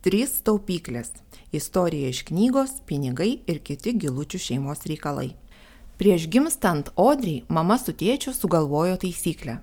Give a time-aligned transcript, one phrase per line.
[0.00, 1.10] Trys taupyklės.
[1.52, 5.34] Istorija iš knygos, pinigai ir kiti gilučių šeimos reikalai.
[6.00, 9.58] Prieš gimstant Odriai mama su tėčiu sugalvojo taisyklę.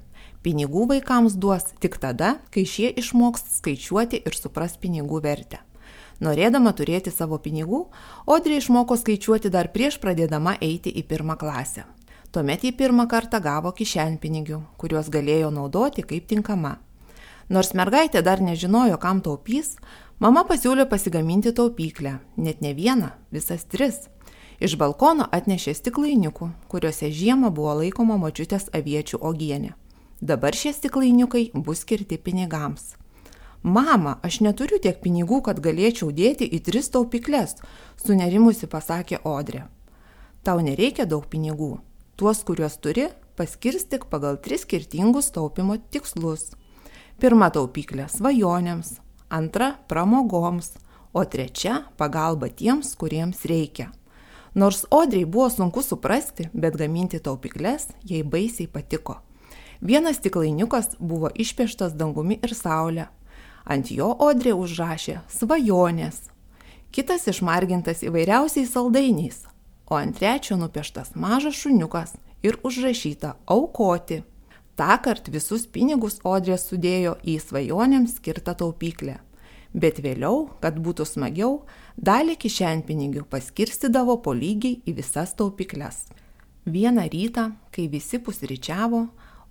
[0.46, 5.64] Pinigų vaikams duos tik tada, kai šie išmoks skaičiuoti ir supras pinigų vertę.
[6.22, 7.88] Norėdama turėti savo pinigų,
[8.30, 11.90] Odrė išmoko skaičiuoti dar prieš pradėdama eiti į pirmą klasę.
[12.30, 16.78] Tuomet į pirmą kartą gavo kišenpinigių, kuriuos galėjo naudoti kaip tinkama.
[17.50, 19.78] Nors mergaitė dar nežinojo, kam taupys,
[20.18, 24.08] Mama pasiūlė pasigaminti taupyklę, net ne vieną, visas tris.
[24.58, 29.76] Iš balkono atnešė stiklainiukų, kuriuose žiemą buvo laikoma močiutės aviečių ogienė.
[30.18, 32.96] Dabar šie stiklainiukai bus skirti pinigams.
[33.62, 37.60] Mama, aš neturiu tiek pinigų, kad galėčiau dėti į tris taupyklės,
[38.02, 39.68] sunerimusi pasakė Odrė.
[40.42, 41.76] Tau nereikia daug pinigų.
[42.18, 46.56] Tuos, kuriuos turi, paskirstik pagal tris skirtingus taupimo tikslus.
[47.18, 49.00] Pirma taupyklė- svajonėms,
[49.34, 50.76] antra pramogoms,
[51.14, 53.88] o trečia pagalba tiems, kuriems reikia.
[54.54, 59.18] Nors Odriai buvo sunku suprasti, bet gaminti taupikles jai baisiai patiko.
[59.82, 63.08] Vienas stiklainiukas buvo išpieštas dangumi ir saulė.
[63.66, 66.30] Ant jo Odrė užrašė svajonės.
[66.92, 69.46] Kitas išmargintas įvairiausiais saldainiais,
[69.90, 74.24] o ant trečio nupieštas mažas šuniukas ir užrašyta aukoti.
[74.78, 79.16] Ta kart visus pinigus Odrė sudėjo į svajonėms skirtą taupyklę.
[79.74, 81.64] Bet vėliau, kad būtų smagiau,
[81.98, 86.04] dalį kišenpinigių paskirstydavo po lygiai į visas taupykles.
[86.70, 89.08] Vieną rytą, kai visi pusryčiavo,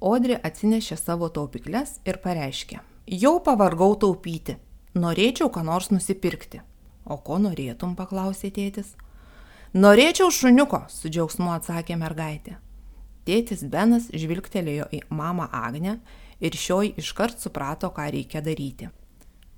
[0.06, 4.58] Odrė atsinešė savo taupykles ir pareiškė, jau pavargau taupyti,
[4.94, 6.60] norėčiau ką nors nusipirkti.
[7.06, 8.92] O ko norėtum, paklausė tėtis.
[9.72, 12.58] Norėčiau šuniuko, su džiaugsmu atsakė mergaitė.
[13.26, 15.96] Tėtis Benas žvilgtelėjo į mamą Agnę
[16.38, 18.90] ir šioji iškart suprato, ką reikia daryti.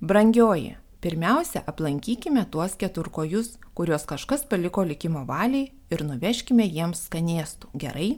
[0.01, 8.09] Brangioji, pirmiausia, aplankykime tuos keturkojus, kuriuos kažkas paliko likimo valiai ir nuveškime jiems skanėstų, gerai?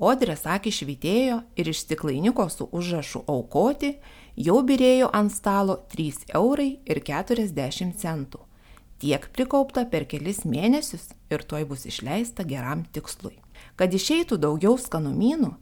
[0.00, 3.94] Odrė sakė švitėjo ir iš stiklainiuko su užrašu aukoti
[4.36, 8.44] jau birėjo ant stalo 3 eurai ir 40 centų.
[9.00, 13.38] Tiek prikaupta per kelis mėnesius ir tuoj bus išleista geram tikslui.
[13.80, 15.54] Kad išeitų daugiau skanumynų,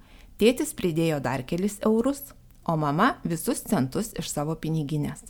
[0.42, 2.32] tėtis pridėjo dar kelis eurus,
[2.66, 5.22] o mama visus centus iš savo piniginės.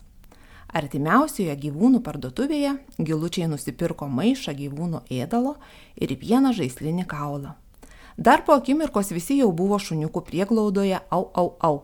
[0.72, 5.58] Artimiausioje gyvūnų parduotuvėje gilučiai nusipirko maišą gyvūnų ėdalo
[6.00, 7.54] ir vieną žaislinį kaulą.
[8.16, 11.76] Dar po akimirkos visi jau buvo šuniukų prieglaudoje au au au.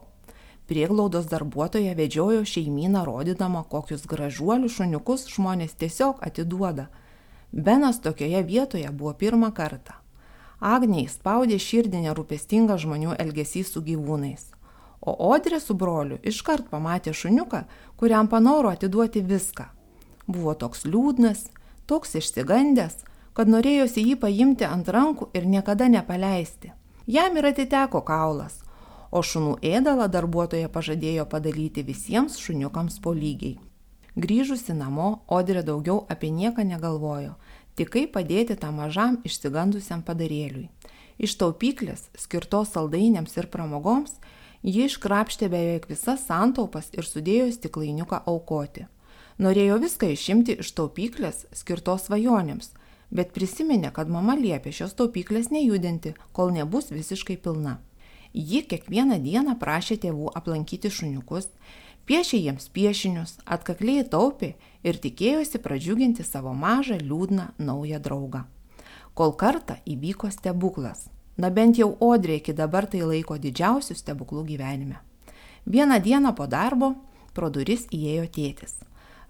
[0.67, 6.87] Prieglaudos darbuotoja vedžiojo šeimyną rodydama, kokius gražuolius šuniukus žmonės tiesiog atiduoda.
[7.53, 9.99] Benas tokioje vietoje buvo pirmą kartą.
[10.65, 14.49] Agniai spaudė širdį nerūpestingas žmonių elgesys su gyvūnais.
[15.05, 17.67] O Odrė su broliu iškart pamatė šuniuką,
[18.01, 19.69] kuriam panoro atiduoti viską.
[20.27, 21.51] Buvo toks liūdnas,
[21.85, 23.03] toks išsigandęs,
[23.37, 26.73] kad norėjosi jį paimti ant rankų ir niekada nepaleisti.
[27.05, 28.64] Jam ir atiteko kaulas,
[29.15, 33.61] o šunų ėdalą darbuotoja pažadėjo padalyti visiems šuniukams po lygiai.
[34.19, 37.35] Grįžusi namo, Odrė daugiau apie nieką negalvojo,
[37.79, 40.69] tik kaip padėti tam mažam išsigandusiam padarėliui.
[41.19, 44.19] Iš taupyklės, skirtos saldainiams ir pramogoms,
[44.67, 48.89] ji iškrapštė beveik visas santaupas ir sudėjo stiklainiuką aukoti.
[49.39, 52.71] Norėjo viską išimti iš taupyklės, skirtos svajonėms,
[53.11, 57.81] bet prisiminė, kad mama liepė šios taupyklės nejudinti, kol nebus visiškai pilna.
[58.35, 61.47] Ji kiekvieną dieną prašė tėvų aplankyti šuniukus,
[62.11, 68.43] piešė jiems piešinius, atkakliai taupė ir tikėjosi pradžiuginti savo mažą liūdną naują draugą.
[69.15, 71.07] Kol kartą įvyko stebuklas.
[71.37, 74.99] Na bent jau Odrė iki dabar tai laiko didžiausių stebuklų gyvenime.
[75.67, 76.95] Vieną dieną po darbo
[77.35, 78.75] pro duris įėjo tėtis.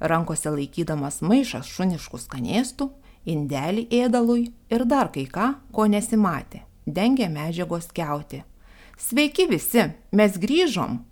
[0.01, 2.89] Rankose laikydamas maišas šuniškų skanėstų,
[3.29, 6.65] indelį ėdalui ir dar kai ką, ko nesimatė.
[6.87, 8.43] Dengė medžiagos keuti.
[8.99, 11.03] Sveiki visi, mes grįžom.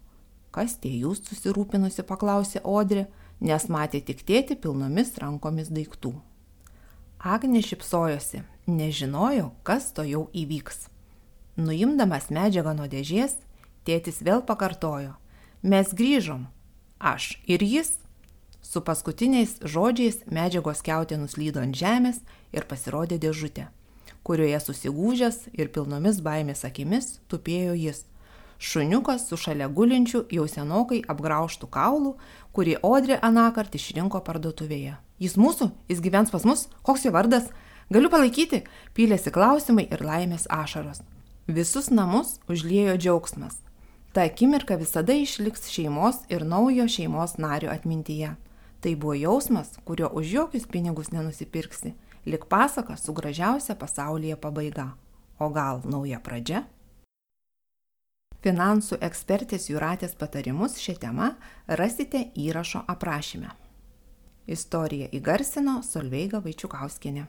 [0.52, 3.06] Kas tie jūs susirūpinusi, paklausė Odrė
[3.42, 6.14] nes matė tik tėti pilnomis rankomis daiktų.
[7.22, 10.86] Agnė šipsojosi, nežinojo, kas to jau įvyks.
[11.58, 13.36] Nuimdamas medžiagą nuo dėžės,
[13.86, 15.16] tėtis vėl pakartojo,
[15.62, 16.46] mes grįžom,
[16.98, 17.98] aš ir jis.
[18.62, 22.20] Su paskutiniais žodžiais medžiagos keutė nuslydo ant žemės
[22.54, 23.66] ir pasirodė dėžutė,
[24.22, 28.04] kurioje susigūžęs ir pilnomis baimės akimis tupėjo jis
[28.62, 32.12] šuniukas su šalia gulinčiu jau senokai apgrauštų kaulų,
[32.54, 34.94] kurį Odrė anakart išrinko parduotuvėje.
[35.22, 37.50] Jis mūsų, jis gyvens pas mus, koks jo vardas,
[37.90, 38.62] galiu palaikyti,
[38.94, 41.02] pylėsi klausimai ir laimės ašaros.
[41.50, 43.58] Visus namus užliejo džiaugsmas.
[44.14, 48.36] Ta akimirka visada išliks šeimos ir naujo šeimos nario atmintyje.
[48.82, 51.94] Tai buvo jausmas, kurio už jokius pinigus nenusipirksi,
[52.26, 54.92] lik pasaka su gražiausia pasaulyje pabaiga.
[55.38, 56.64] O gal nauja pradžia?
[58.42, 61.28] Finansų ekspertės Juratės patarimus šią temą
[61.66, 63.52] rasite įrašo aprašyme.
[64.50, 67.28] Istoriją įgarsino Solveiga Vaičiukauskienė.